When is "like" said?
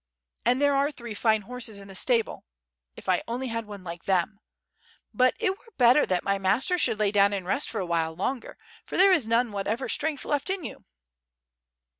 3.83-4.05